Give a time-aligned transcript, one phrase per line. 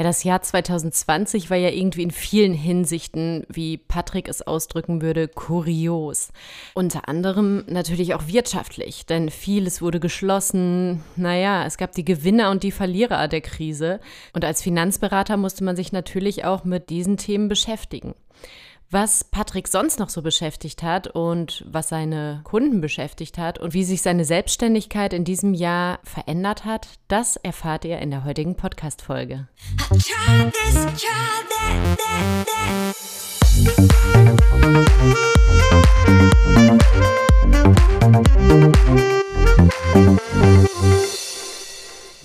[0.00, 5.28] Ja, das Jahr 2020 war ja irgendwie in vielen Hinsichten, wie Patrick es ausdrücken würde,
[5.28, 6.32] kurios.
[6.72, 11.04] Unter anderem natürlich auch wirtschaftlich, denn vieles wurde geschlossen.
[11.16, 14.00] Naja, es gab die Gewinner und die Verlierer der Krise.
[14.32, 18.14] Und als Finanzberater musste man sich natürlich auch mit diesen Themen beschäftigen.
[18.92, 23.84] Was Patrick sonst noch so beschäftigt hat und was seine Kunden beschäftigt hat und wie
[23.84, 29.46] sich seine Selbstständigkeit in diesem Jahr verändert hat, das erfahrt ihr in der heutigen Podcast-Folge.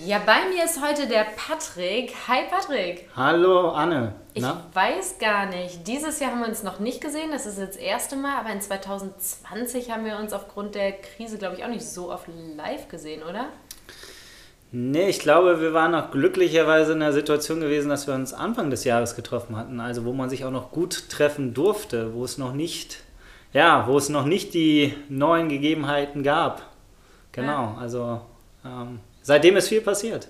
[0.06, 2.14] Ja, bei mir ist heute der Patrick.
[2.28, 3.10] Hi Patrick.
[3.16, 4.14] Hallo Anne.
[4.36, 4.64] Na?
[4.70, 5.88] Ich weiß gar nicht.
[5.88, 7.32] Dieses Jahr haben wir uns noch nicht gesehen.
[7.32, 8.38] Das ist jetzt das erste Mal.
[8.38, 12.28] Aber in 2020 haben wir uns aufgrund der Krise, glaube ich, auch nicht so oft
[12.56, 13.48] live gesehen, oder?
[14.72, 18.70] Nee, ich glaube, wir waren auch glücklicherweise in der Situation gewesen, dass wir uns Anfang
[18.70, 19.80] des Jahres getroffen hatten.
[19.80, 23.00] Also wo man sich auch noch gut treffen durfte, wo es noch nicht,
[23.54, 26.62] ja, wo es noch nicht die neuen Gegebenheiten gab.
[27.32, 27.78] Genau, ja.
[27.80, 28.22] also
[28.64, 30.28] ähm, seitdem ist viel passiert.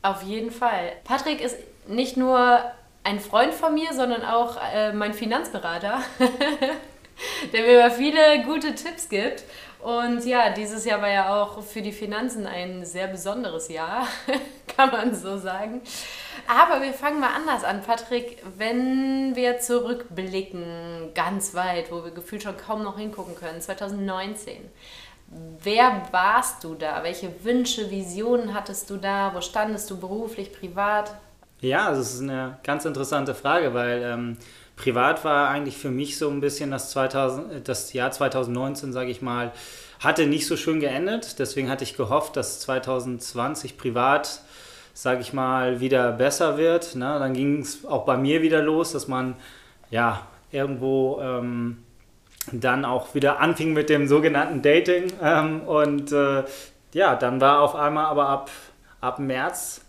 [0.00, 0.92] Auf jeden Fall.
[1.04, 2.60] Patrick ist nicht nur
[3.04, 6.00] ein Freund von mir, sondern auch äh, mein Finanzberater,
[7.52, 9.44] der mir immer viele gute Tipps gibt.
[9.80, 14.06] Und ja, dieses Jahr war ja auch für die Finanzen ein sehr besonderes Jahr,
[14.76, 15.82] kann man so sagen.
[16.46, 18.42] Aber wir fangen mal anders an, Patrick.
[18.56, 24.70] Wenn wir zurückblicken, ganz weit, wo wir gefühlt schon kaum noch hingucken können, 2019.
[25.62, 27.02] Wer warst du da?
[27.02, 29.32] Welche Wünsche, Visionen hattest du da?
[29.34, 31.14] Wo standest du beruflich, privat?
[31.60, 34.36] Ja, das ist eine ganz interessante Frage, weil ähm,
[34.76, 39.22] privat war eigentlich für mich so ein bisschen das, 2000, das Jahr 2019, sage ich
[39.22, 39.52] mal,
[40.00, 41.38] hatte nicht so schön geendet.
[41.38, 44.42] Deswegen hatte ich gehofft, dass 2020 privat,
[44.92, 46.96] sage ich mal, wieder besser wird.
[46.96, 47.18] Ne?
[47.20, 49.36] Dann ging es auch bei mir wieder los, dass man
[49.90, 51.84] ja irgendwo ähm,
[52.50, 55.12] dann auch wieder anfing mit dem sogenannten Dating.
[55.22, 56.44] Ähm, und äh,
[56.92, 58.50] ja, dann war auf einmal aber ab,
[59.00, 59.82] ab März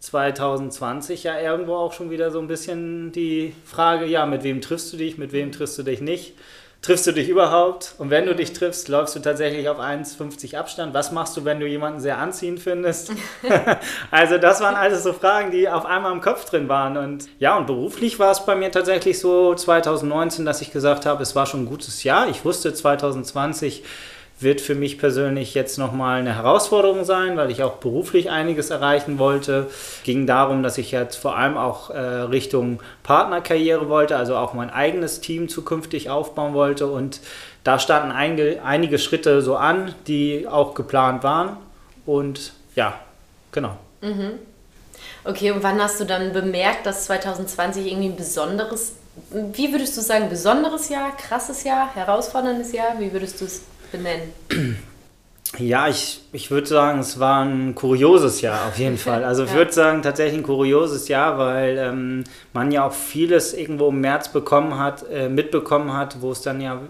[0.00, 4.92] 2020 ja irgendwo auch schon wieder so ein bisschen die Frage, ja, mit wem triffst
[4.92, 6.34] du dich, mit wem triffst du dich nicht?
[6.84, 7.94] Triffst du dich überhaupt?
[7.96, 10.92] Und wenn du dich triffst, läufst du tatsächlich auf 1,50 Abstand?
[10.92, 13.10] Was machst du, wenn du jemanden sehr anziehend findest?
[14.10, 16.98] also das waren alles so Fragen, die auf einmal im Kopf drin waren.
[16.98, 21.22] Und ja, und beruflich war es bei mir tatsächlich so 2019, dass ich gesagt habe,
[21.22, 22.28] es war schon ein gutes Jahr.
[22.28, 23.82] Ich wusste 2020
[24.44, 29.18] wird für mich persönlich jetzt nochmal eine Herausforderung sein, weil ich auch beruflich einiges erreichen
[29.18, 29.68] wollte.
[30.04, 34.70] Ging darum, dass ich jetzt vor allem auch äh, Richtung Partnerkarriere wollte, also auch mein
[34.70, 36.86] eigenes Team zukünftig aufbauen wollte.
[36.86, 37.20] Und
[37.64, 41.56] da standen einige, einige Schritte so an, die auch geplant waren.
[42.06, 42.94] Und ja,
[43.50, 43.76] genau.
[44.00, 44.38] Mhm.
[45.24, 48.92] Okay, und wann hast du dann bemerkt, dass 2020 irgendwie ein besonderes,
[49.30, 52.98] wie würdest du sagen, besonderes Jahr, krasses Jahr, herausforderndes Jahr?
[52.98, 53.62] Wie würdest du es
[53.96, 54.76] benennen?
[55.58, 59.22] Ja, ich, ich würde sagen, es war ein kurioses Jahr auf jeden Fall.
[59.24, 59.56] Also ich ja.
[59.56, 64.32] würde sagen, tatsächlich ein kurioses Jahr, weil ähm, man ja auch vieles irgendwo im März
[64.32, 66.80] bekommen hat, äh, mitbekommen hat, wo es dann ja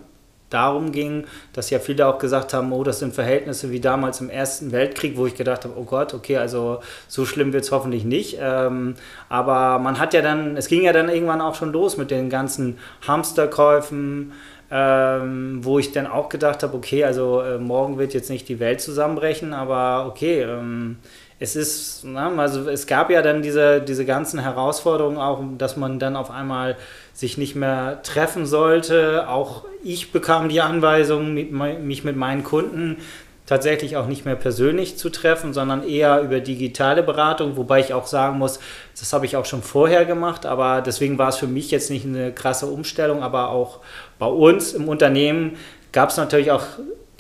[0.55, 4.31] darum ging, dass ja viele auch gesagt haben, oh, das sind Verhältnisse wie damals im
[4.31, 8.05] Ersten Weltkrieg, wo ich gedacht habe, oh Gott, okay, also so schlimm wird es hoffentlich
[8.05, 8.39] nicht.
[8.41, 8.95] Ähm,
[9.29, 12.31] aber man hat ja dann, es ging ja dann irgendwann auch schon los mit den
[12.31, 14.33] ganzen Hamsterkäufen,
[14.71, 18.61] ähm, wo ich dann auch gedacht habe, okay, also äh, morgen wird jetzt nicht die
[18.61, 20.97] Welt zusammenbrechen, aber okay, ähm,
[21.39, 25.99] es ist, na, also es gab ja dann diese, diese ganzen Herausforderungen auch, dass man
[25.99, 26.77] dann auf einmal
[27.13, 29.29] sich nicht mehr treffen sollte.
[29.29, 32.99] Auch ich bekam die Anweisung, mich mit meinen Kunden
[33.47, 38.07] tatsächlich auch nicht mehr persönlich zu treffen, sondern eher über digitale Beratung, wobei ich auch
[38.07, 38.59] sagen muss,
[38.99, 42.07] das habe ich auch schon vorher gemacht, aber deswegen war es für mich jetzt nicht
[42.07, 43.81] eine krasse Umstellung, aber auch
[44.19, 45.57] bei uns im Unternehmen
[45.93, 46.65] gab es natürlich auch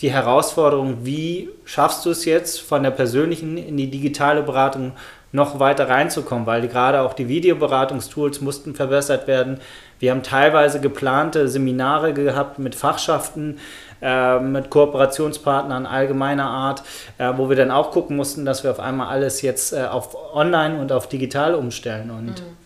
[0.00, 4.92] die Herausforderung, wie schaffst du es jetzt von der persönlichen in die digitale Beratung
[5.34, 9.58] noch weiter reinzukommen, weil gerade auch die Videoberatungstools mussten verbessert werden.
[9.98, 13.58] Wir haben teilweise geplante Seminare gehabt mit Fachschaften,
[14.00, 16.84] äh, mit Kooperationspartnern allgemeiner Art,
[17.18, 20.16] äh, wo wir dann auch gucken mussten, dass wir auf einmal alles jetzt äh, auf
[20.34, 22.12] online und auf digital umstellen.
[22.12, 22.56] Und mhm.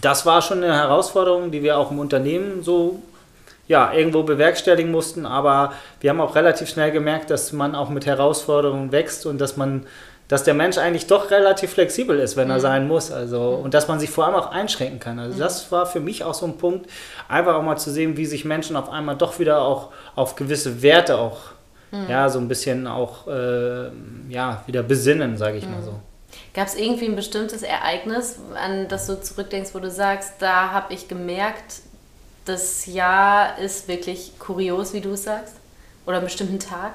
[0.00, 3.02] das war schon eine Herausforderung, die wir auch im Unternehmen so
[3.66, 8.06] ja, irgendwo bewerkstelligen mussten, aber wir haben auch relativ schnell gemerkt, dass man auch mit
[8.06, 9.84] Herausforderungen wächst und dass man
[10.28, 12.62] dass der Mensch eigentlich doch relativ flexibel ist, wenn er mhm.
[12.62, 13.10] sein muss.
[13.10, 15.18] Also, und dass man sich vor allem auch einschränken kann.
[15.18, 16.88] Also, das war für mich auch so ein Punkt,
[17.28, 20.82] einfach auch mal zu sehen, wie sich Menschen auf einmal doch wieder auch auf gewisse
[20.82, 21.38] Werte auch,
[21.90, 22.08] mhm.
[22.08, 23.88] ja, so ein bisschen auch, äh,
[24.28, 25.72] ja, wieder besinnen, sage ich mhm.
[25.72, 25.94] mal so.
[26.52, 30.92] Gab es irgendwie ein bestimmtes Ereignis, an das du zurückdenkst, wo du sagst, da habe
[30.92, 31.80] ich gemerkt,
[32.44, 35.54] das Jahr ist wirklich kurios, wie du es sagst?
[36.06, 36.94] Oder einen bestimmten Tag?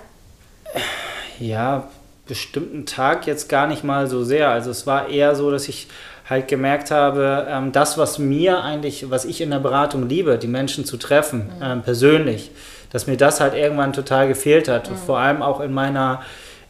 [1.40, 1.88] Ja,
[2.34, 4.50] bestimmten Tag jetzt gar nicht mal so sehr.
[4.50, 5.88] Also es war eher so, dass ich
[6.28, 10.48] halt gemerkt habe, ähm, das, was mir eigentlich, was ich in der Beratung liebe, die
[10.48, 11.64] Menschen zu treffen, mhm.
[11.64, 12.50] ähm, persönlich,
[12.92, 14.90] dass mir das halt irgendwann total gefehlt hat.
[14.90, 14.96] Mhm.
[14.96, 16.22] Vor allem auch in meiner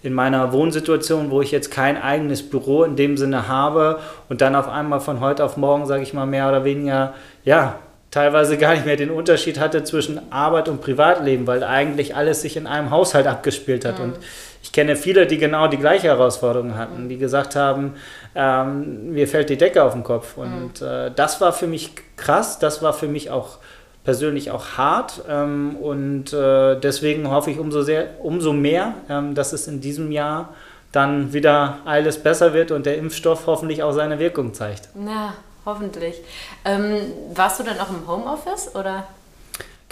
[0.02, 4.54] in meiner Wohnsituation, wo ich jetzt kein eigenes Büro in dem Sinne habe und dann
[4.54, 7.14] auf einmal von heute auf morgen, sage ich mal, mehr oder weniger,
[7.46, 7.80] ja,
[8.12, 12.58] teilweise gar nicht mehr den Unterschied hatte zwischen Arbeit und Privatleben, weil eigentlich alles sich
[12.58, 13.98] in einem Haushalt abgespielt hat.
[13.98, 14.06] Mhm.
[14.06, 14.16] Und
[14.64, 17.96] ich kenne viele, die genau die gleiche Herausforderung hatten, die gesagt haben,
[18.34, 20.38] ähm, mir fällt die Decke auf den Kopf.
[20.38, 20.88] Und mhm.
[20.88, 23.58] äh, das war für mich krass, das war für mich auch
[24.06, 25.22] persönlich auch hart.
[25.30, 30.14] Ähm, und äh, deswegen hoffe ich umso, sehr, umso mehr, ähm, dass es in diesem
[30.14, 30.54] Jahr
[30.94, 34.90] dann wieder alles besser wird und der Impfstoff hoffentlich auch seine Wirkung zeigt.
[34.96, 35.34] Na,
[35.66, 36.22] hoffentlich.
[36.64, 37.02] Ähm,
[37.34, 39.04] warst du dann auch im Homeoffice oder?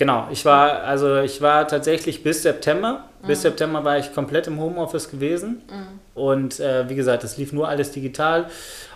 [0.02, 3.04] Genau, ich war, also ich war tatsächlich bis September.
[3.22, 3.28] Mhm.
[3.28, 5.62] Bis September war ich komplett im Homeoffice gewesen.
[5.70, 6.20] Mhm.
[6.20, 8.48] Und äh, wie gesagt, es lief nur alles digital.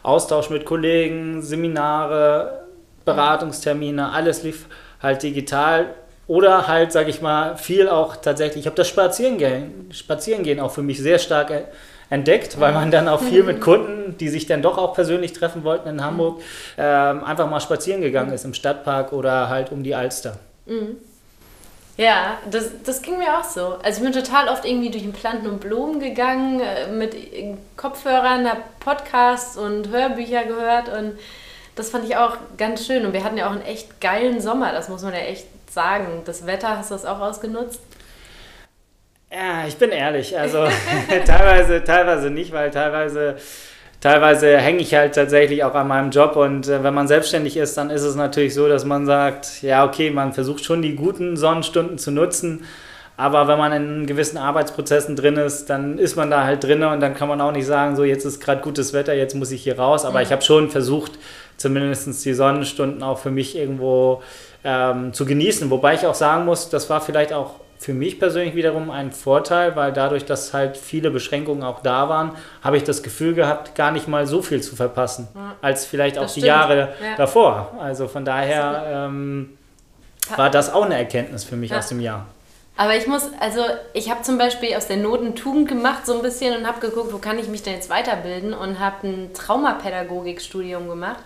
[0.02, 2.64] Austausch mit Kollegen, Seminare,
[3.06, 4.66] Beratungstermine, alles lief
[5.00, 5.94] halt digital.
[6.26, 8.62] Oder halt, sag ich mal, viel auch tatsächlich.
[8.62, 11.52] Ich habe das Spazierengehen, Spazierengehen auch für mich sehr stark
[12.10, 15.64] entdeckt, weil man dann auch viel mit Kunden, die sich dann doch auch persönlich treffen
[15.64, 16.42] wollten in Hamburg,
[16.80, 20.40] ähm, einfach mal spazieren gegangen ist im Stadtpark oder halt um die Alster.
[20.66, 20.98] Mhm.
[21.98, 23.78] Ja, das, das ging mir auch so.
[23.82, 27.16] Also ich bin total oft irgendwie durch den Planten und Blumen gegangen, äh, mit
[27.78, 31.18] Kopfhörern, habe Podcasts und Hörbücher gehört und
[31.76, 33.06] das fand ich auch ganz schön.
[33.06, 36.24] Und wir hatten ja auch einen echt geilen Sommer, das muss man ja echt sagen.
[36.26, 37.80] Das Wetter, hast du das auch ausgenutzt?
[39.32, 40.38] Ja, ich bin ehrlich.
[40.38, 40.68] Also
[41.26, 43.38] teilweise, teilweise nicht, weil teilweise
[44.06, 47.76] teilweise hänge ich halt tatsächlich auch an meinem Job und äh, wenn man selbstständig ist,
[47.76, 51.36] dann ist es natürlich so, dass man sagt, ja, okay, man versucht schon die guten
[51.38, 52.66] Sonnenstunden zu nutzen,
[53.18, 57.00] aber wenn man in gewissen Arbeitsprozessen drin ist, dann ist man da halt drin und
[57.00, 59.64] dann kann man auch nicht sagen, so jetzt ist gerade gutes Wetter, jetzt muss ich
[59.64, 60.06] hier raus.
[60.06, 60.26] Aber mhm.
[60.26, 61.14] ich habe schon versucht,
[61.58, 64.22] zumindest die Sonnenstunden auch für mich irgendwo
[64.64, 65.72] ähm, zu genießen.
[65.72, 69.76] Wobei ich auch sagen muss, das war vielleicht auch für mich persönlich wiederum ein Vorteil,
[69.76, 72.32] weil dadurch, dass halt viele Beschränkungen auch da waren,
[72.64, 75.54] habe ich das Gefühl gehabt, gar nicht mal so viel zu verpassen, ja.
[75.62, 77.16] als vielleicht auch die Jahre ja.
[77.16, 77.76] davor.
[77.80, 79.56] Also von daher ähm,
[80.36, 81.78] war das auch eine Erkenntnis für mich ja.
[81.78, 82.26] aus dem Jahr.
[82.76, 83.62] Aber ich muss, also
[83.94, 87.14] ich habe zum Beispiel aus der Noten Tugend gemacht so ein bisschen und habe geguckt,
[87.14, 91.20] wo kann ich mich denn jetzt weiterbilden und habe ein Traumapädagogikstudium gemacht,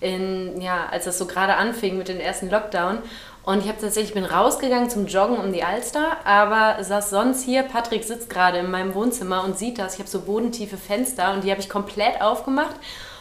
[0.00, 2.98] in, ja, als das so gerade anfing mit dem ersten Lockdown.
[3.44, 7.62] Und ich habe tatsächlich, bin rausgegangen zum Joggen um die Alster, aber saß sonst hier,
[7.62, 9.94] Patrick sitzt gerade in meinem Wohnzimmer und sieht das.
[9.94, 12.74] Ich habe so bodentiefe Fenster und die habe ich komplett aufgemacht.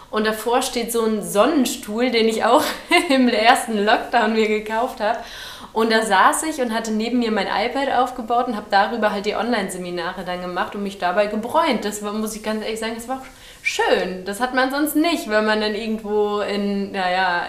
[0.09, 2.63] Und davor steht so ein Sonnenstuhl, den ich auch
[3.09, 5.19] im ersten Lockdown mir gekauft habe.
[5.73, 9.25] Und da saß ich und hatte neben mir mein iPad aufgebaut und habe darüber halt
[9.25, 11.83] die Online-Seminare dann gemacht und mich dabei gebräunt.
[11.83, 13.21] Das war, muss ich ganz ehrlich sagen, das war
[13.65, 14.23] schön.
[14.25, 17.47] Das hat man sonst nicht, wenn man dann irgendwo in, naja,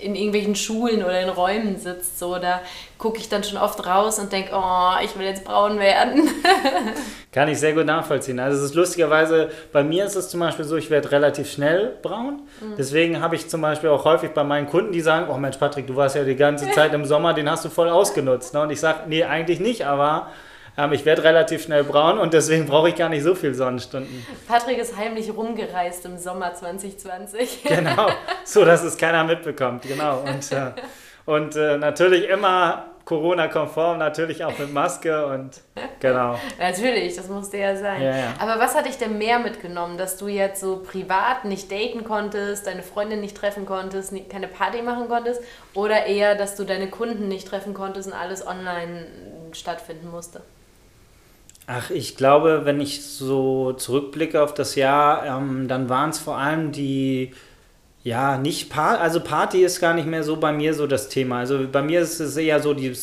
[0.00, 2.18] in irgendwelchen Schulen oder in Räumen sitzt.
[2.18, 2.60] So, da
[2.98, 6.28] gucke ich dann schon oft raus und denke, oh, ich will jetzt braun werden.
[7.32, 8.38] Kann ich sehr gut nachvollziehen.
[8.38, 11.96] Also es ist lustigerweise, bei mir ist es zum Beispiel so, ich werde relativ schnell
[12.02, 12.42] braun.
[12.60, 12.76] Mhm.
[12.76, 15.86] Deswegen habe ich zum Beispiel auch häufig bei meinen Kunden, die sagen, oh Mensch Patrick,
[15.86, 18.54] du warst ja die ganze Zeit im Sommer, den hast du voll ausgenutzt.
[18.54, 18.60] Ne?
[18.60, 20.28] Und ich sage, nee, eigentlich nicht, aber
[20.92, 24.24] ich werde relativ schnell braun und deswegen brauche ich gar nicht so viel Sonnenstunden.
[24.46, 27.64] Patrick ist heimlich rumgereist im Sommer 2020.
[27.64, 28.06] Genau,
[28.44, 30.20] so dass es keiner mitbekommt, genau.
[30.20, 30.70] Und, äh,
[31.26, 35.62] und äh, natürlich immer Corona-konform, natürlich auch mit Maske und
[35.98, 36.38] genau.
[36.60, 38.00] natürlich, das musste ja sein.
[38.00, 38.34] Ja, ja.
[38.38, 42.68] Aber was hat dich denn mehr mitgenommen, dass du jetzt so privat nicht daten konntest,
[42.68, 45.40] deine Freundin nicht treffen konntest, keine Party machen konntest
[45.74, 49.06] oder eher, dass du deine Kunden nicht treffen konntest und alles online
[49.52, 50.42] stattfinden musste?
[51.70, 56.38] Ach, ich glaube, wenn ich so zurückblicke auf das Jahr, ähm, dann waren es vor
[56.38, 57.32] allem die,
[58.02, 61.40] ja, nicht Party, also Party ist gar nicht mehr so bei mir so das Thema.
[61.40, 62.94] Also bei mir ist es eher so, die,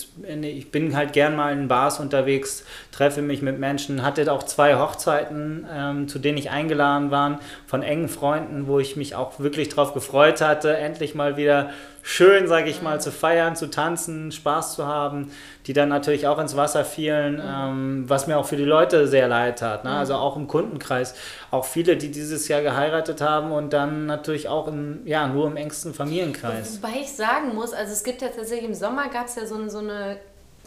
[0.41, 4.77] ich bin halt gern mal in Bars unterwegs, treffe mich mit Menschen, hatte auch zwei
[4.79, 9.69] Hochzeiten, ähm, zu denen ich eingeladen war, von engen Freunden, wo ich mich auch wirklich
[9.69, 11.69] drauf gefreut hatte, endlich mal wieder
[12.07, 15.31] schön, sage ich mal, zu feiern, zu tanzen, Spaß zu haben,
[15.65, 17.41] die dann natürlich auch ins Wasser fielen, mhm.
[17.43, 19.83] ähm, was mir auch für die Leute sehr leid tat.
[19.83, 19.89] Ne?
[19.89, 19.95] Mhm.
[19.97, 21.15] Also auch im Kundenkreis.
[21.49, 25.57] Auch viele, die dieses Jahr geheiratet haben und dann natürlich auch im, ja, nur im
[25.57, 26.79] engsten Familienkreis.
[26.83, 29.67] Wobei ich sagen muss, also es gibt ja tatsächlich im Sommer gab es ja so,
[29.67, 30.17] so eine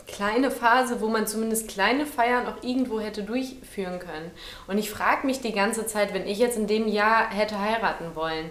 [0.08, 4.32] kleine Phase, wo man zumindest kleine Feiern auch irgendwo hätte durchführen können.
[4.66, 8.06] Und ich frage mich die ganze Zeit, wenn ich jetzt in dem Jahr hätte heiraten
[8.14, 8.50] wollen,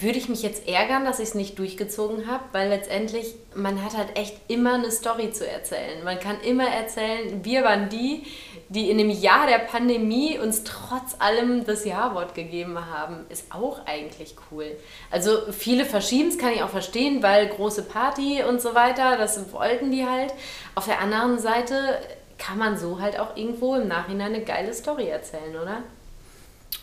[0.00, 3.96] würde ich mich jetzt ärgern, dass ich es nicht durchgezogen habe, weil letztendlich man hat
[3.96, 6.02] halt echt immer eine Story zu erzählen.
[6.04, 8.24] Man kann immer erzählen, wir waren die,
[8.68, 13.86] die in dem Jahr der Pandemie uns trotz allem das Ja-Wort gegeben haben, ist auch
[13.86, 14.66] eigentlich cool.
[15.10, 19.52] Also viele verschieben es, kann ich auch verstehen, weil große Party und so weiter, das
[19.52, 20.34] wollten die halt.
[20.74, 22.00] Auf der anderen Seite
[22.38, 25.82] kann man so halt auch irgendwo im Nachhinein eine geile Story erzählen, oder?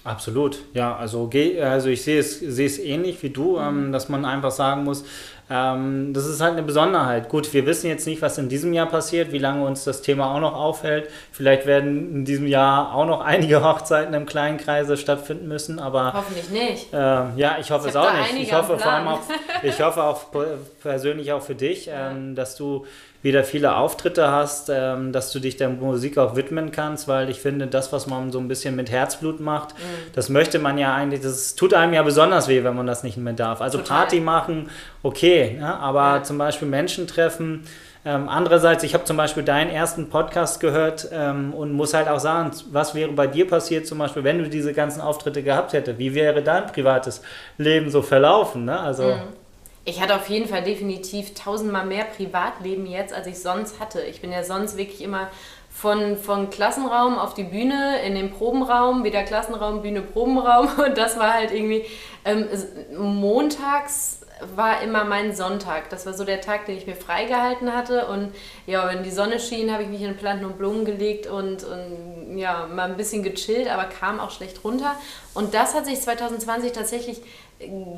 [0.03, 0.95] Absolut, ja.
[0.95, 1.29] Also,
[1.61, 3.91] also ich sehe es, sehe es ähnlich wie du, ähm, mhm.
[3.91, 5.03] dass man einfach sagen muss,
[5.51, 7.27] ähm, das ist halt eine Besonderheit.
[7.27, 10.33] Gut, wir wissen jetzt nicht, was in diesem Jahr passiert, wie lange uns das Thema
[10.33, 11.09] auch noch aufhält.
[11.31, 16.13] Vielleicht werden in diesem Jahr auch noch einige Hochzeiten im kleinen Kreise stattfinden müssen, aber.
[16.13, 16.93] Hoffentlich nicht.
[16.93, 18.47] Äh, ja, ich hoffe ich es auch nicht.
[18.47, 19.19] Ich hoffe vor allem auch,
[19.61, 20.25] ich hoffe auch
[20.81, 22.85] persönlich auch für dich, ähm, dass du
[23.21, 27.39] wieder viele Auftritte hast, ähm, dass du dich der Musik auch widmen kannst, weil ich
[27.39, 30.13] finde, das, was man so ein bisschen mit Herzblut macht, mhm.
[30.13, 33.17] das möchte man ja eigentlich, das tut einem ja besonders weh, wenn man das nicht
[33.17, 33.61] mehr darf.
[33.61, 33.97] Also Total.
[33.97, 34.69] Party machen,
[35.03, 35.79] okay, ne?
[35.79, 36.23] aber ja.
[36.23, 37.63] zum Beispiel Menschen treffen.
[38.03, 42.19] Ähm, andererseits, ich habe zum Beispiel deinen ersten Podcast gehört ähm, und muss halt auch
[42.19, 45.99] sagen, was wäre bei dir passiert, zum Beispiel, wenn du diese ganzen Auftritte gehabt hättest?
[45.99, 47.21] Wie wäre dein privates
[47.59, 48.65] Leben so verlaufen?
[48.65, 48.79] Ne?
[48.79, 49.40] Also, mhm.
[49.83, 54.01] Ich hatte auf jeden Fall definitiv tausendmal mehr Privatleben jetzt, als ich sonst hatte.
[54.01, 55.29] Ich bin ja sonst wirklich immer
[55.71, 60.67] von, von Klassenraum auf die Bühne, in den Probenraum, wieder Klassenraum, Bühne, Probenraum.
[60.85, 61.85] Und das war halt irgendwie
[62.25, 62.47] ähm,
[62.95, 64.21] montags
[64.55, 65.89] war immer mein Sonntag.
[65.89, 68.07] Das war so der Tag, den ich mir freigehalten hatte.
[68.07, 68.33] Und
[68.65, 72.37] ja, wenn die Sonne schien, habe ich mich in Planten und Blumen gelegt und, und
[72.37, 74.95] ja, mal ein bisschen gechillt, aber kam auch schlecht runter.
[75.33, 77.21] Und das hat sich 2020 tatsächlich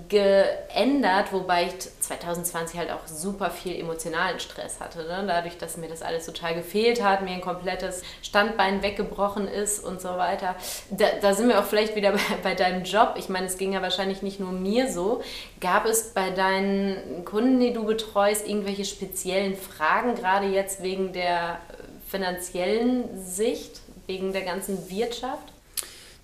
[0.10, 5.00] geändert, wobei ich 2020 halt auch super viel emotionalen Stress hatte.
[5.04, 5.24] Ne?
[5.28, 10.02] Dadurch, dass mir das alles total gefehlt hat, mir ein komplettes Standbein weggebrochen ist und
[10.02, 10.56] so weiter.
[10.90, 13.16] Da, da sind wir auch vielleicht wieder bei, bei, deinem Job.
[13.18, 15.22] Ich meine, es ging ja wahrscheinlich nicht nur mir so.
[15.62, 21.60] Gab es bei deinen Kunden, die du betreust, irgendwelche speziellen Fragen, gerade jetzt wegen der
[22.08, 25.53] finanziellen Sicht, wegen der ganzen Wirtschaft?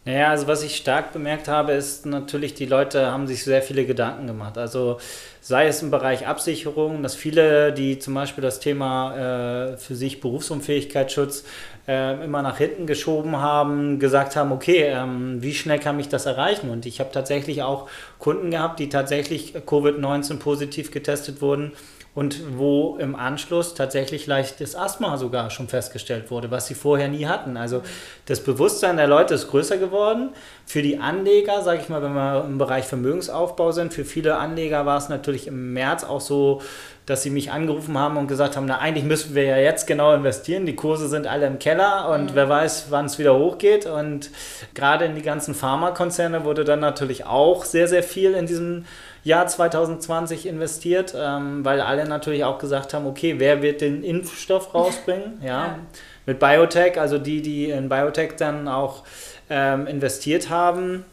[0.06, 3.86] Naja, also was ich stark bemerkt habe, ist natürlich, die Leute haben sich sehr viele
[3.86, 4.58] Gedanken gemacht.
[4.58, 4.98] Also
[5.42, 10.22] sei es im Bereich Absicherung, dass viele, die zum Beispiel das Thema äh, für sich
[10.22, 11.44] Berufsunfähigkeitsschutz
[11.88, 16.26] äh, immer nach hinten geschoben haben, gesagt haben, okay, ähm, wie schnell kann mich das
[16.26, 16.70] erreichen?
[16.70, 17.90] Und ich habe tatsächlich auch
[18.20, 21.74] Kunden gehabt, die tatsächlich Covid-19 positiv getestet wurden
[22.20, 27.28] und wo im Anschluss tatsächlich leichtes Asthma sogar schon festgestellt wurde, was sie vorher nie
[27.28, 27.56] hatten.
[27.56, 27.82] Also
[28.26, 30.32] das Bewusstsein der Leute ist größer geworden.
[30.66, 34.86] Für die Anleger, sage ich mal, wenn wir im Bereich Vermögensaufbau sind, für viele Anleger
[34.86, 36.62] war es natürlich im März auch so,
[37.10, 40.14] dass sie mich angerufen haben und gesagt haben, na eigentlich müssen wir ja jetzt genau
[40.14, 42.36] investieren, die Kurse sind alle im Keller und mhm.
[42.36, 43.88] wer weiß, wann es wieder hochgeht.
[43.88, 44.30] Und
[44.76, 48.86] gerade in die ganzen Pharmakonzerne wurde dann natürlich auch sehr, sehr viel in diesem
[49.24, 54.74] Jahr 2020 investiert, ähm, weil alle natürlich auch gesagt haben, okay, wer wird den Impfstoff
[54.76, 55.40] rausbringen?
[55.42, 55.48] ja.
[55.50, 55.80] ja.
[56.26, 59.04] Mit Biotech, also die, die in Biotech dann auch
[59.50, 61.04] ähm, investiert haben,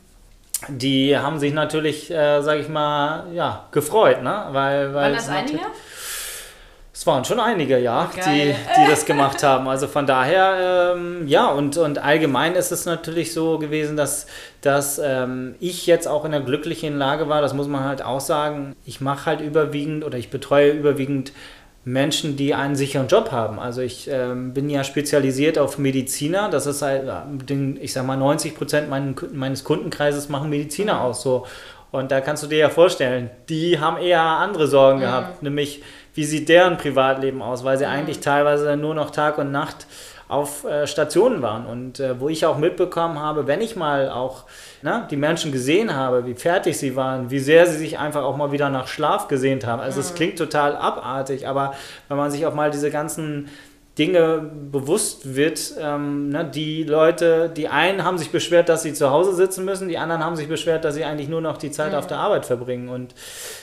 [0.69, 4.47] die haben sich natürlich, äh, sage ich mal, ja, gefreut, ne?
[4.51, 5.61] Weil, weil Waren das einige?
[6.93, 9.69] Es waren schon einige, ja, die, die das gemacht haben.
[9.69, 14.27] Also von daher, ähm, ja, und, und allgemein ist es natürlich so gewesen, dass,
[14.63, 18.21] dass ähm, ich jetzt auch in einer glücklichen Lage war, das muss man halt auch
[18.21, 18.75] sagen.
[18.87, 21.33] Ich mache halt überwiegend oder ich betreue überwiegend
[21.89, 23.61] Menschen, die einen sicheren Job haben.
[23.61, 26.51] Also ich ähm, bin ja spezialisiert auf Mediziner.
[26.51, 27.05] Das ist halt,
[27.81, 31.01] ich sag mal, 90 Prozent meines Kundenkreises machen Mediziner mhm.
[31.01, 31.23] aus.
[31.23, 31.47] So.
[31.93, 35.03] Und da kannst du dir ja vorstellen, die haben eher andere Sorgen mhm.
[35.03, 37.93] gehabt, nämlich wie sieht deren Privatleben aus, weil sie mhm.
[37.93, 39.87] eigentlich teilweise nur noch Tag und Nacht
[40.29, 44.45] auf äh, Stationen waren und äh, wo ich auch mitbekommen habe, wenn ich mal auch
[44.83, 48.37] ne, die Menschen gesehen habe, wie fertig sie waren, wie sehr sie sich einfach auch
[48.37, 49.81] mal wieder nach Schlaf gesehnt haben.
[49.81, 50.07] Also mhm.
[50.07, 51.75] es klingt total abartig, aber
[52.09, 53.49] wenn man sich auch mal diese ganzen
[53.99, 55.73] Dinge bewusst wird.
[55.81, 59.89] Ähm, ne, die Leute, die einen haben sich beschwert, dass sie zu Hause sitzen müssen,
[59.89, 61.99] die anderen haben sich beschwert, dass sie eigentlich nur noch die Zeit mhm.
[61.99, 62.91] auf der Arbeit verbringen.
[62.91, 63.15] Und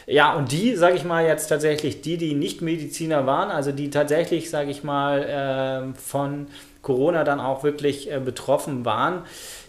[0.07, 3.91] ja, und die, sage ich mal jetzt tatsächlich, die, die nicht Mediziner waren, also die
[3.91, 6.47] tatsächlich, sage ich mal, äh, von
[6.81, 9.21] Corona dann auch wirklich äh, betroffen waren,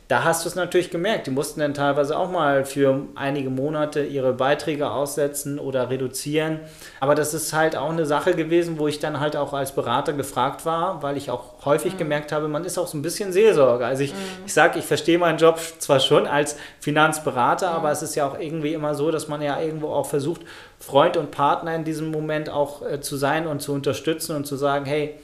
[0.08, 1.26] da hast du es natürlich gemerkt.
[1.26, 6.60] Die mussten dann teilweise auch mal für einige Monate ihre Beiträge aussetzen oder reduzieren.
[7.00, 10.12] Aber das ist halt auch eine Sache gewesen, wo ich dann halt auch als Berater
[10.12, 11.98] gefragt war, weil ich auch häufig mhm.
[11.98, 13.86] gemerkt habe, man ist auch so ein bisschen Seelsorger.
[13.86, 14.18] Also ich, mhm.
[14.44, 17.76] ich sage, ich verstehe meinen Job zwar schon als Finanzberater, mhm.
[17.76, 20.42] aber es ist ja auch irgendwie immer so, dass man ja irgendwo auch versucht,
[20.78, 24.56] Freund und Partner in diesem Moment auch äh, zu sein und zu unterstützen und zu
[24.56, 25.14] sagen, hey,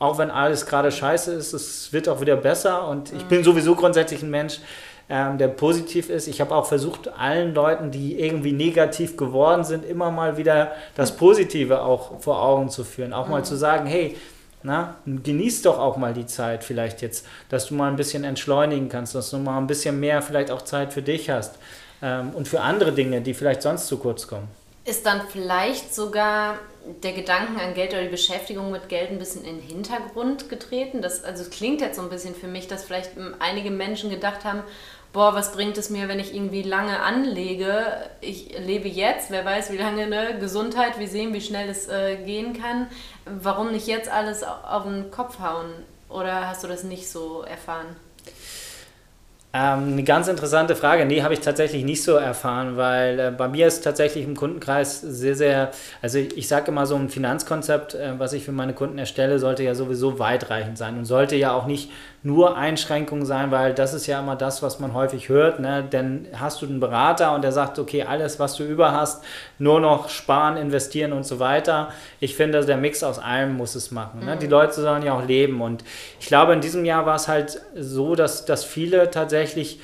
[0.00, 2.88] auch wenn alles gerade scheiße ist, es wird auch wieder besser.
[2.88, 4.58] Und ich bin sowieso grundsätzlich ein Mensch,
[5.10, 6.26] ähm, der positiv ist.
[6.26, 11.14] Ich habe auch versucht, allen Leuten, die irgendwie negativ geworden sind, immer mal wieder das
[11.14, 13.12] Positive auch vor Augen zu führen.
[13.12, 14.16] Auch mal zu sagen, hey,
[14.62, 18.88] na, genieß doch auch mal die Zeit vielleicht jetzt, dass du mal ein bisschen entschleunigen
[18.88, 21.56] kannst, dass du mal ein bisschen mehr vielleicht auch Zeit für dich hast
[22.02, 24.48] ähm, und für andere Dinge, die vielleicht sonst zu kurz kommen.
[24.84, 26.58] Ist dann vielleicht sogar
[27.02, 31.02] der Gedanken an Geld oder die Beschäftigung mit Geld ein bisschen in den Hintergrund getreten?
[31.02, 34.44] Das, also es klingt jetzt so ein bisschen für mich, dass vielleicht einige Menschen gedacht
[34.44, 34.62] haben,
[35.12, 38.08] boah, was bringt es mir, wenn ich irgendwie lange anlege?
[38.20, 40.38] Ich lebe jetzt, wer weiß, wie lange, ne?
[40.38, 42.88] Gesundheit, wir sehen, wie schnell es äh, gehen kann.
[43.26, 45.70] Warum nicht jetzt alles auf den Kopf hauen?
[46.08, 47.96] Oder hast du das nicht so erfahren?
[49.52, 51.04] Ähm, eine ganz interessante Frage.
[51.06, 55.00] Nee, habe ich tatsächlich nicht so erfahren, weil äh, bei mir ist tatsächlich im Kundenkreis
[55.00, 58.74] sehr, sehr, also ich, ich sage immer so ein Finanzkonzept, äh, was ich für meine
[58.74, 61.90] Kunden erstelle, sollte ja sowieso weitreichend sein und sollte ja auch nicht
[62.22, 65.58] nur Einschränkungen sein, weil das ist ja immer das, was man häufig hört.
[65.58, 65.82] Ne?
[65.82, 69.24] Denn hast du einen Berater und der sagt, okay, alles, was du über hast,
[69.58, 71.90] nur noch sparen, investieren und so weiter.
[72.20, 74.24] Ich finde, der Mix aus allem muss es machen.
[74.24, 74.36] Ne?
[74.36, 74.50] Die mhm.
[74.50, 75.62] Leute sollen ja auch leben.
[75.62, 75.82] Und
[76.20, 79.80] ich glaube, in diesem Jahr war es halt so, dass, dass viele tatsächlich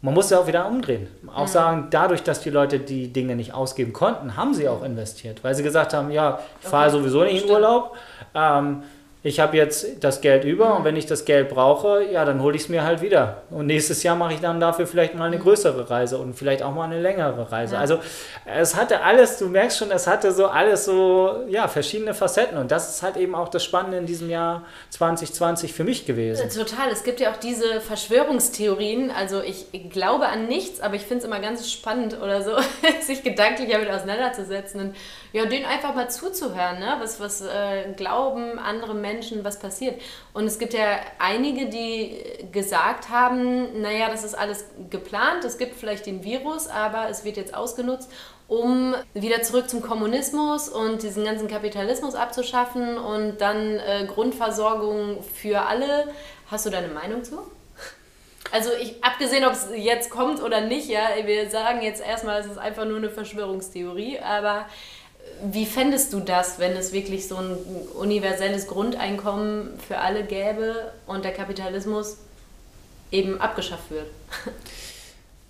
[0.00, 1.08] man muss ja auch wieder umdrehen.
[1.26, 1.48] Auch mhm.
[1.48, 5.56] sagen, dadurch, dass die Leute die Dinge nicht ausgeben konnten, haben sie auch investiert, weil
[5.56, 7.96] sie gesagt haben, ja, ich fahre sowieso nicht in Urlaub.
[8.32, 8.84] Ähm,
[9.24, 12.54] ich habe jetzt das Geld über und wenn ich das Geld brauche, ja, dann hole
[12.54, 13.42] ich es mir halt wieder.
[13.50, 16.72] Und nächstes Jahr mache ich dann dafür vielleicht mal eine größere Reise und vielleicht auch
[16.72, 17.74] mal eine längere Reise.
[17.74, 17.80] Ja.
[17.80, 17.98] Also
[18.46, 22.58] es hatte alles, du merkst schon, es hatte so alles so, ja, verschiedene Facetten.
[22.58, 26.48] Und das ist halt eben auch das Spannende in diesem Jahr 2020 für mich gewesen.
[26.50, 26.88] Total.
[26.92, 29.10] Es gibt ja auch diese Verschwörungstheorien.
[29.10, 32.52] Also ich glaube an nichts, aber ich finde es immer ganz spannend oder so,
[33.00, 34.96] sich gedanklich damit auseinanderzusetzen und
[35.32, 36.96] ja, denen einfach mal zuzuhören, ne?
[37.00, 39.07] was, was äh, glauben andere Menschen,
[39.42, 40.00] was passiert.
[40.32, 42.22] Und es gibt ja einige, die
[42.52, 47.36] gesagt haben, naja, das ist alles geplant, es gibt vielleicht den Virus, aber es wird
[47.36, 48.10] jetzt ausgenutzt,
[48.48, 55.62] um wieder zurück zum Kommunismus und diesen ganzen Kapitalismus abzuschaffen und dann äh, Grundversorgung für
[55.62, 56.08] alle.
[56.50, 57.38] Hast du da eine Meinung zu?
[58.50, 62.46] Also ich, abgesehen, ob es jetzt kommt oder nicht, ja, wir sagen jetzt erstmal, es
[62.46, 64.66] ist einfach nur eine Verschwörungstheorie, aber
[65.44, 67.56] wie fändest du das, wenn es wirklich so ein
[67.98, 72.18] universelles Grundeinkommen für alle gäbe und der Kapitalismus
[73.10, 74.06] eben abgeschafft wird?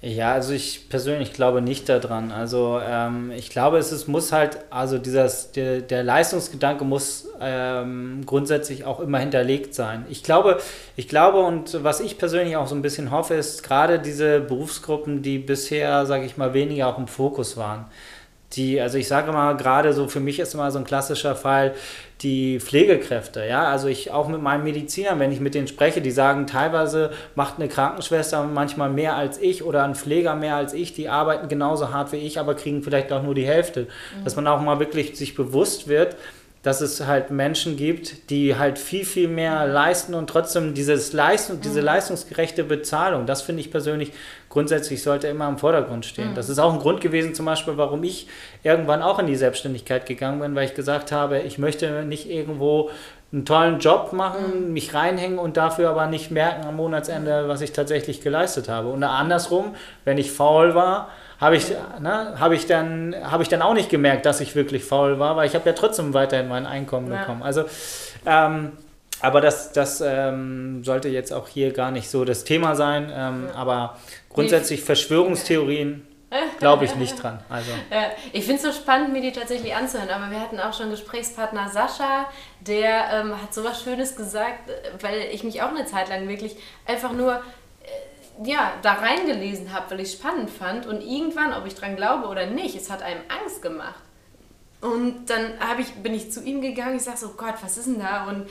[0.01, 2.31] Ja, also ich persönlich glaube nicht daran.
[2.31, 8.22] Also ähm, ich glaube, es ist, muss halt, also dieses, der, der Leistungsgedanke muss ähm,
[8.24, 10.07] grundsätzlich auch immer hinterlegt sein.
[10.09, 10.61] Ich glaube,
[10.94, 15.22] ich glaube und was ich persönlich auch so ein bisschen hoffe, ist gerade diese Berufsgruppen,
[15.22, 17.87] die bisher, sage ich mal, weniger auch im Fokus waren
[18.52, 21.74] die, also ich sage mal, gerade so für mich ist immer so ein klassischer Fall
[22.22, 26.11] die Pflegekräfte, ja, also ich auch mit meinen Medizinern, wenn ich mit denen spreche, die
[26.11, 30.94] sagen, teilweise macht eine Krankenschwester manchmal mehr als ich oder ein Pfleger mehr als ich,
[30.94, 33.82] die arbeiten genauso hart wie ich, aber kriegen vielleicht auch nur die Hälfte.
[33.82, 34.24] Mhm.
[34.24, 36.16] Dass man auch mal wirklich sich bewusst wird,
[36.68, 41.62] dass es halt Menschen gibt, die halt viel, viel mehr leisten und trotzdem dieses Leistung,
[41.62, 41.87] diese mhm.
[41.87, 44.12] leistungsgerechte Bezahlung, das finde ich persönlich
[44.50, 46.33] grundsätzlich sollte immer im Vordergrund stehen.
[46.33, 46.35] Mhm.
[46.35, 48.26] Das ist auch ein Grund gewesen, zum Beispiel, warum ich
[48.62, 52.90] irgendwann auch in die Selbstständigkeit gegangen bin, weil ich gesagt habe, ich möchte nicht irgendwo
[53.32, 54.72] einen tollen Job machen, mhm.
[54.72, 58.88] mich reinhängen und dafür aber nicht merken am Monatsende, was ich tatsächlich geleistet habe.
[58.88, 63.62] Und andersrum, wenn ich faul war, habe ich, ne, hab ich, dann, hab ich dann
[63.62, 66.66] auch nicht gemerkt, dass ich wirklich faul war, weil ich habe ja trotzdem weiterhin mein
[66.66, 67.20] Einkommen ja.
[67.20, 67.42] bekommen.
[67.42, 67.64] Also,
[68.26, 68.72] ähm,
[69.20, 73.12] aber das, das ähm, sollte jetzt auch hier gar nicht so das Thema sein.
[73.14, 73.48] Ähm.
[73.54, 73.96] Aber
[74.30, 76.06] grundsätzlich Verschwörungstheorien
[76.58, 77.40] glaube ich nicht dran.
[77.48, 77.70] Also.
[78.32, 80.10] Ich finde es so spannend, mir die tatsächlich anzuhören.
[80.10, 82.26] Aber wir hatten auch schon Gesprächspartner Sascha,
[82.60, 86.56] der ähm, hat so was Schönes gesagt, weil ich mich auch eine Zeit lang wirklich
[86.86, 87.42] einfach nur
[88.44, 92.28] ja, da reingelesen habe, weil ich es spannend fand und irgendwann, ob ich dran glaube
[92.28, 94.00] oder nicht, es hat einem Angst gemacht.
[94.80, 97.98] Und dann ich, bin ich zu ihm gegangen, ich sage so, Gott, was ist denn
[97.98, 98.26] da?
[98.26, 98.48] Und,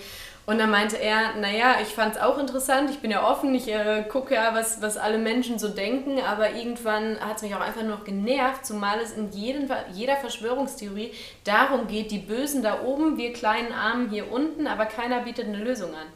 [0.47, 3.67] und dann meinte er, naja, ich fand es auch interessant, ich bin ja offen, ich
[3.67, 7.60] äh, gucke ja, was, was alle Menschen so denken, aber irgendwann hat es mich auch
[7.60, 11.12] einfach nur noch genervt, zumal es in jedem, jeder Verschwörungstheorie
[11.43, 15.63] darum geht, die Bösen da oben, wir kleinen Armen hier unten, aber keiner bietet eine
[15.63, 16.07] Lösung an.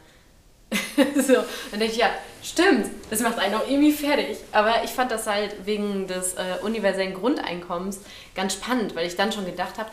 [1.22, 1.34] so,
[1.70, 2.10] dann denke ich, ja,
[2.42, 4.38] Stimmt, das macht einen auch irgendwie fertig.
[4.50, 8.00] Aber ich fand das halt wegen des äh, universellen Grundeinkommens
[8.34, 9.90] ganz spannend, weil ich dann schon gedacht habe,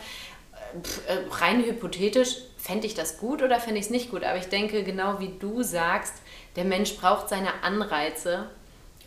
[1.06, 4.22] äh, rein hypothetisch, fände ich das gut oder fände ich es nicht gut?
[4.24, 6.14] Aber ich denke, genau wie du sagst,
[6.56, 8.50] der Mensch braucht seine Anreize.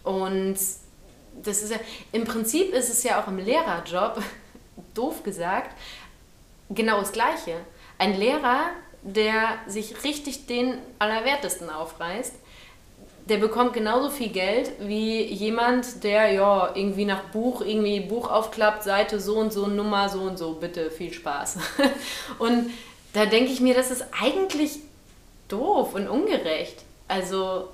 [0.03, 0.57] Und
[1.41, 1.79] das ist ja,
[2.11, 4.21] im Prinzip ist es ja auch im Lehrerjob,
[4.93, 5.75] doof gesagt,
[6.69, 7.57] genau das Gleiche.
[7.97, 8.61] Ein Lehrer,
[9.03, 12.35] der sich richtig den Allerwertesten aufreißt,
[13.25, 18.83] der bekommt genauso viel Geld wie jemand, der ja irgendwie nach Buch, irgendwie Buch aufklappt,
[18.83, 21.57] Seite so und so, Nummer so und so, bitte, viel Spaß.
[22.39, 22.69] und
[23.13, 24.79] da denke ich mir, das ist eigentlich
[25.47, 26.83] doof und ungerecht.
[27.07, 27.69] Also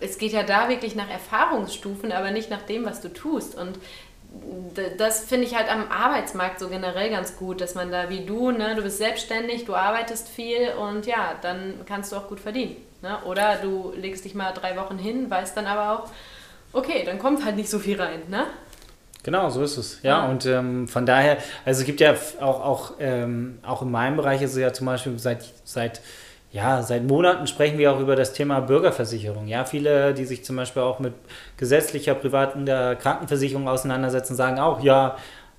[0.00, 3.54] es geht ja da wirklich nach Erfahrungsstufen, aber nicht nach dem, was du tust.
[3.54, 3.78] Und
[4.98, 8.50] das finde ich halt am Arbeitsmarkt so generell ganz gut, dass man da wie du,
[8.50, 12.76] ne, du bist selbstständig, du arbeitest viel und ja, dann kannst du auch gut verdienen.
[13.02, 13.18] Ne?
[13.24, 16.10] Oder du legst dich mal drei Wochen hin, weißt dann aber auch,
[16.72, 18.22] okay, dann kommt halt nicht so viel rein.
[18.28, 18.46] Ne?
[19.24, 20.00] Genau, so ist es.
[20.02, 20.30] Ja, ja.
[20.30, 24.42] und ähm, von daher, also es gibt ja auch, auch, ähm, auch in meinem Bereich
[24.42, 26.00] ist es ja zum Beispiel seit, seit
[26.52, 29.48] ja, seit Monaten sprechen wir auch über das Thema Bürgerversicherung.
[29.48, 31.12] Ja, viele, die sich zum Beispiel auch mit
[31.56, 35.16] gesetzlicher privaten Krankenversicherung auseinandersetzen, sagen auch, ja,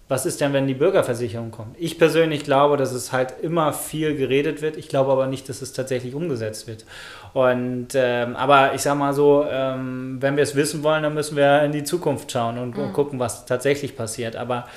[0.07, 1.75] was ist denn, wenn die Bürgerversicherung kommt?
[1.79, 4.77] Ich persönlich glaube, dass es halt immer viel geredet wird.
[4.77, 6.85] Ich glaube aber nicht, dass es tatsächlich umgesetzt wird.
[7.33, 11.35] Und ähm, aber ich sage mal so, ähm, wenn wir es wissen wollen, dann müssen
[11.35, 12.83] wir in die Zukunft schauen und, mhm.
[12.83, 14.35] und gucken, was tatsächlich passiert.
[14.35, 14.67] Aber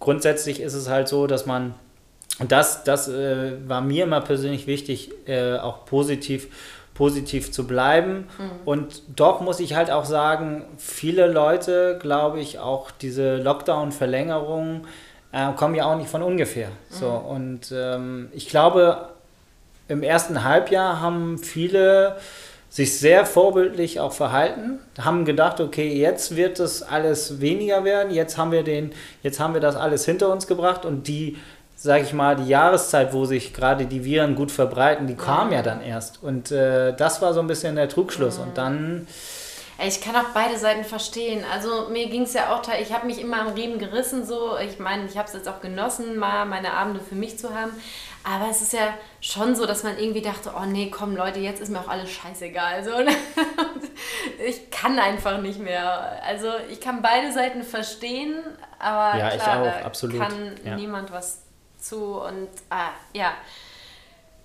[0.00, 1.74] grundsätzlich ist es halt so, dass man
[2.40, 6.48] und das, das äh, war mir immer persönlich wichtig, äh, auch positiv,
[6.98, 8.26] positiv zu bleiben.
[8.38, 8.50] Mhm.
[8.64, 14.84] Und doch muss ich halt auch sagen, viele Leute, glaube ich, auch diese Lockdown-Verlängerungen
[15.30, 16.68] äh, kommen ja auch nicht von ungefähr.
[16.68, 16.72] Mhm.
[16.90, 19.10] So, und ähm, ich glaube,
[19.86, 22.16] im ersten Halbjahr haben viele
[22.68, 28.36] sich sehr vorbildlich auch verhalten, haben gedacht, okay, jetzt wird das alles weniger werden, jetzt
[28.36, 31.38] haben wir den, jetzt haben wir das alles hinter uns gebracht und die
[31.80, 35.62] sage ich mal, die Jahreszeit, wo sich gerade die Viren gut verbreiten, die kam ja
[35.62, 36.20] dann erst.
[36.22, 38.38] Und äh, das war so ein bisschen der Trugschluss.
[38.38, 39.06] Und dann.
[39.86, 41.44] Ich kann auch beide Seiten verstehen.
[41.54, 44.58] Also mir ging es ja auch, ich habe mich immer am Riemen gerissen so.
[44.58, 47.70] Ich meine, ich habe es jetzt auch genossen, mal meine Abende für mich zu haben.
[48.24, 51.62] Aber es ist ja schon so, dass man irgendwie dachte, oh nee, komm Leute, jetzt
[51.62, 52.82] ist mir auch alles scheißegal.
[52.82, 52.90] So.
[54.44, 56.20] ich kann einfach nicht mehr.
[56.26, 58.34] Also ich kann beide Seiten verstehen,
[58.80, 60.18] aber ja, klar, ich auch, absolut.
[60.18, 60.32] kann
[60.64, 60.74] ja.
[60.74, 61.42] niemand was
[61.78, 63.32] zu und ah, ja.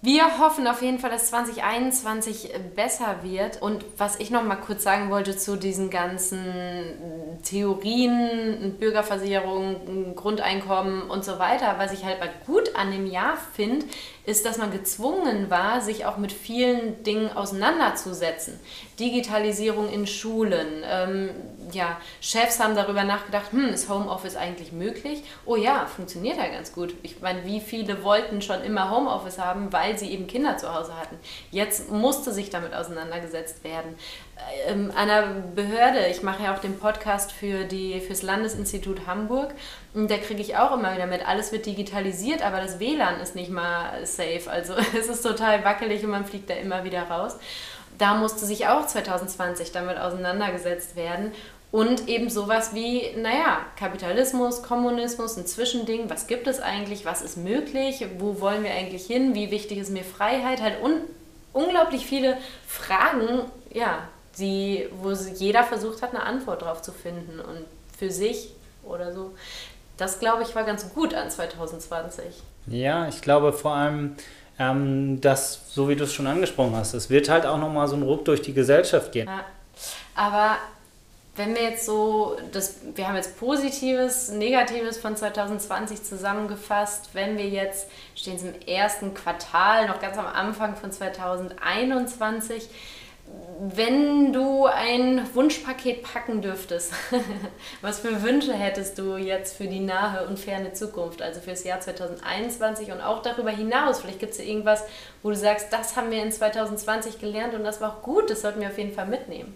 [0.06, 3.62] Wir hoffen auf jeden Fall, dass 2021 besser wird.
[3.62, 6.44] Und was ich noch mal kurz sagen wollte zu diesen ganzen
[7.42, 13.86] Theorien, Bürgerversicherung, Grundeinkommen und so weiter, was ich halt gut an dem Jahr finde,
[14.26, 18.60] ist, dass man gezwungen war, sich auch mit vielen Dingen auseinanderzusetzen.
[19.00, 20.84] Digitalisierung in Schulen.
[20.84, 21.30] Ähm,
[21.72, 25.24] ja, Chefs haben darüber nachgedacht, hm, ist Homeoffice eigentlich möglich?
[25.46, 26.94] Oh ja, funktioniert ja ganz gut.
[27.04, 30.96] Ich meine, wie viele wollten schon immer Homeoffice haben, weil sie eben Kinder zu Hause
[30.98, 31.18] hatten.
[31.52, 33.96] Jetzt musste sich damit auseinandergesetzt werden.
[34.68, 35.24] Ähm, einer
[35.56, 37.68] Behörde, ich mache ja auch den Podcast für
[38.02, 39.54] fürs Landesinstitut Hamburg
[39.94, 43.36] und da kriege ich auch immer wieder mit, alles wird digitalisiert, aber das WLAN ist
[43.36, 44.50] nicht mal safe.
[44.50, 47.38] Also es ist total wackelig und man fliegt da immer wieder raus.
[48.04, 51.32] Da musste sich auch 2020 damit auseinandergesetzt werden.
[51.72, 57.38] Und eben sowas wie, naja, Kapitalismus, Kommunismus, ein Zwischending, was gibt es eigentlich, was ist
[57.38, 61.00] möglich, wo wollen wir eigentlich hin, wie wichtig ist mir Freiheit, halt un
[61.54, 62.36] unglaublich viele
[62.68, 64.00] Fragen, ja,
[64.38, 67.64] die, wo jeder versucht hat, eine Antwort drauf zu finden und
[67.98, 68.50] für sich
[68.84, 69.32] oder so.
[69.96, 72.26] Das, glaube ich, war ganz gut an 2020.
[72.68, 74.18] Ja, ich glaube vor allem,
[74.60, 77.96] ähm, dass, so wie du es schon angesprochen hast, es wird halt auch nochmal so
[77.96, 79.28] ein Ruck durch die Gesellschaft gehen.
[79.28, 79.46] Ja.
[80.16, 80.58] Aber
[81.36, 87.50] wenn wir jetzt so, das, wir haben jetzt Positives, Negatives von 2020 zusammengefasst, wenn wir
[87.50, 92.70] jetzt, stehen es im ersten Quartal, noch ganz am Anfang von 2021,
[93.60, 96.94] wenn du ein Wunschpaket packen dürftest,
[97.82, 101.64] was für Wünsche hättest du jetzt für die nahe und ferne Zukunft, also für das
[101.64, 104.02] Jahr 2021 und auch darüber hinaus?
[104.02, 104.84] Vielleicht gibt es irgendwas,
[105.22, 108.42] wo du sagst, das haben wir in 2020 gelernt und das war auch gut, das
[108.42, 109.56] sollten wir auf jeden Fall mitnehmen.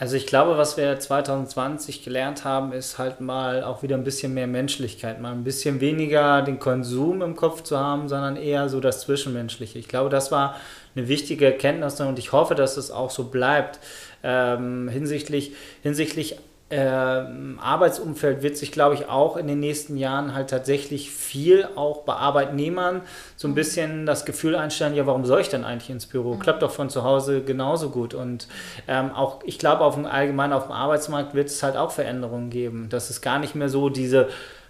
[0.00, 4.32] Also ich glaube, was wir 2020 gelernt haben, ist halt mal auch wieder ein bisschen
[4.32, 8.78] mehr Menschlichkeit, mal ein bisschen weniger den Konsum im Kopf zu haben, sondern eher so
[8.78, 9.76] das Zwischenmenschliche.
[9.76, 10.54] Ich glaube, das war
[10.94, 13.80] eine wichtige Erkenntnis und ich hoffe, dass es auch so bleibt
[14.22, 16.36] ähm, hinsichtlich, hinsichtlich
[16.70, 22.02] ähm, Arbeitsumfeld wird sich, glaube ich, auch in den nächsten Jahren halt tatsächlich viel auch
[22.02, 23.00] bei Arbeitnehmern
[23.36, 23.54] so ein mhm.
[23.54, 26.34] bisschen das Gefühl einstellen, ja, warum soll ich denn eigentlich ins Büro?
[26.34, 26.40] Mhm.
[26.40, 28.12] Klappt doch von zu Hause genauso gut.
[28.12, 28.48] Und
[28.86, 32.50] ähm, auch, ich glaube, auf dem allgemein auf dem Arbeitsmarkt wird es halt auch Veränderungen
[32.50, 32.88] geben.
[32.90, 34.28] Dass es gar nicht mehr so diese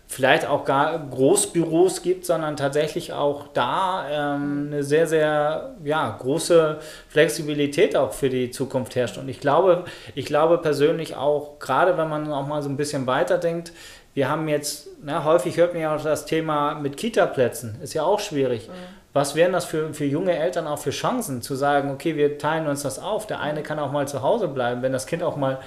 [0.09, 6.79] vielleicht auch gar Großbüros gibt, sondern tatsächlich auch da ähm, eine sehr, sehr ja, große
[7.09, 9.19] Flexibilität auch für die Zukunft herrscht.
[9.19, 13.07] Und ich glaube, ich glaube persönlich auch, gerade wenn man auch mal so ein bisschen
[13.07, 13.73] weiterdenkt,
[14.15, 17.93] wir haben jetzt, na, ne, häufig hört man ja auch das Thema mit Kita-Plätzen, ist
[17.93, 18.67] ja auch schwierig.
[18.67, 18.73] Mhm.
[19.13, 22.67] Was wären das für, für junge Eltern auch für Chancen, zu sagen, okay, wir teilen
[22.67, 23.27] uns das auf.
[23.27, 25.59] Der eine kann auch mal zu Hause bleiben, wenn das Kind auch mal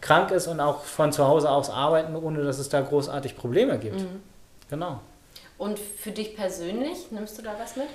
[0.00, 3.78] krank ist und auch von zu Hause aus arbeiten, ohne dass es da großartig Probleme
[3.78, 4.00] gibt.
[4.00, 4.22] Mhm.
[4.70, 5.00] Genau.
[5.56, 7.88] Und für dich persönlich, nimmst du da was mit?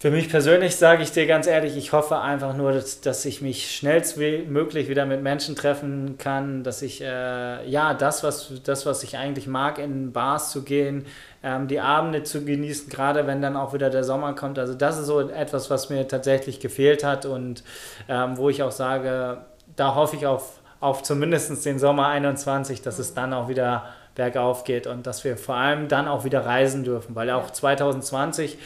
[0.00, 3.42] Für mich persönlich sage ich dir ganz ehrlich, ich hoffe einfach nur, dass, dass ich
[3.42, 9.02] mich schnellstmöglich wieder mit Menschen treffen kann, dass ich äh, ja das was, das, was
[9.02, 11.04] ich eigentlich mag, in Bars zu gehen,
[11.42, 14.58] ähm, die Abende zu genießen, gerade wenn dann auch wieder der Sommer kommt.
[14.58, 17.62] Also das ist so etwas, was mir tatsächlich gefehlt hat und
[18.08, 19.44] ähm, wo ich auch sage,
[19.76, 24.64] da hoffe ich auf auf zumindest den Sommer 21, dass es dann auch wieder bergauf
[24.64, 28.58] geht und dass wir vor allem dann auch wieder reisen dürfen, weil auch 2020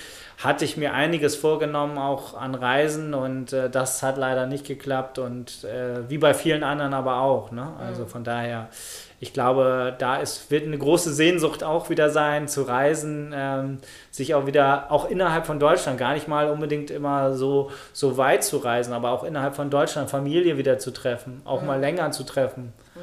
[0.42, 5.18] hatte ich mir einiges vorgenommen, auch an Reisen und äh, das hat leider nicht geklappt
[5.18, 7.53] und äh, wie bei vielen anderen aber auch.
[7.53, 7.72] Ne?
[7.79, 8.09] Also mhm.
[8.09, 8.68] von daher
[9.24, 13.78] ich glaube, da ist, wird eine große Sehnsucht auch wieder sein, zu reisen, ähm,
[14.10, 18.44] sich auch wieder, auch innerhalb von Deutschland, gar nicht mal unbedingt immer so, so weit
[18.44, 21.68] zu reisen, aber auch innerhalb von Deutschland Familie wieder zu treffen, auch mhm.
[21.68, 23.00] mal länger zu treffen, mhm.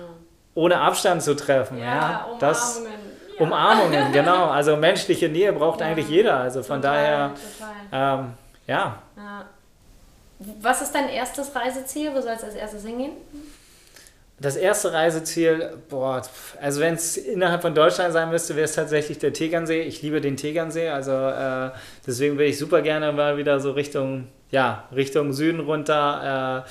[0.53, 1.79] ohne Abstand zu treffen.
[1.79, 2.39] Ja, ja Umarmungen.
[2.39, 3.43] Das, ja.
[3.43, 4.45] Umarmungen, genau.
[4.45, 5.87] Also menschliche Nähe braucht ja.
[5.87, 6.37] eigentlich jeder.
[6.37, 7.31] Also von total,
[7.91, 8.33] daher, ähm,
[8.67, 8.95] ja.
[9.17, 9.45] ja.
[10.61, 12.13] Was ist dein erstes Reiseziel?
[12.13, 13.13] Wo soll es als erstes hingehen?
[14.41, 16.23] Das erste Reiseziel, boah,
[16.59, 19.83] also wenn es innerhalb von Deutschland sein müsste, wäre es tatsächlich der Tegernsee.
[19.83, 21.69] Ich liebe den Tegernsee, also äh,
[22.07, 26.65] deswegen würde ich super gerne mal wieder so Richtung, ja, Richtung Süden runter.
[26.65, 26.69] Äh,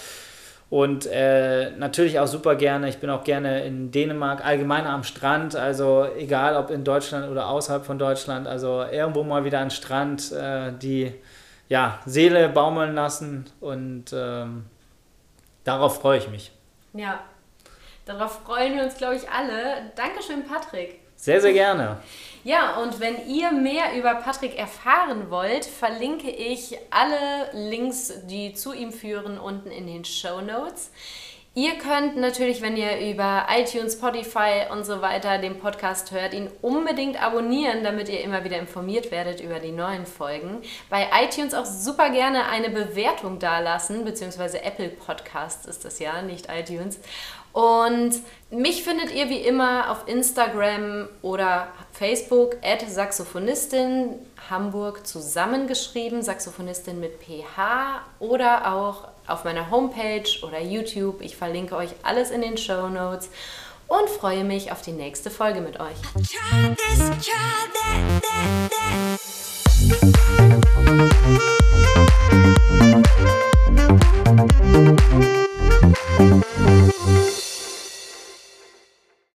[0.68, 5.54] und äh, natürlich auch super gerne, ich bin auch gerne in Dänemark, allgemein am Strand,
[5.54, 10.33] also egal ob in Deutschland oder außerhalb von Deutschland, also irgendwo mal wieder an Strand,
[10.33, 11.12] äh, die
[11.68, 14.64] ja, Seele baumeln lassen und ähm,
[15.62, 16.50] darauf freue ich mich.
[16.94, 17.20] Ja,
[18.10, 19.92] Darauf freuen wir uns, glaube ich, alle.
[19.94, 20.98] Dankeschön, Patrick.
[21.14, 21.98] Sehr, sehr gerne.
[22.42, 28.72] Ja, und wenn ihr mehr über Patrick erfahren wollt, verlinke ich alle Links, die zu
[28.72, 30.90] ihm führen, unten in den Show Notes.
[31.54, 36.48] Ihr könnt natürlich, wenn ihr über iTunes, Spotify und so weiter den Podcast hört, ihn
[36.62, 40.62] unbedingt abonnieren, damit ihr immer wieder informiert werdet über die neuen Folgen.
[40.88, 46.46] Bei iTunes auch super gerne eine Bewertung dalassen, beziehungsweise Apple Podcasts ist das ja, nicht
[46.48, 47.00] iTunes.
[47.52, 48.12] Und
[48.50, 54.14] mich findet ihr wie immer auf Instagram oder Facebook at Saxophonistin
[54.48, 61.20] Hamburg zusammengeschrieben, Saxophonistin mit PH oder auch auf meiner Homepage oder YouTube.
[61.22, 63.30] Ich verlinke euch alles in den Show Notes
[63.88, 65.96] und freue mich auf die nächste Folge mit euch.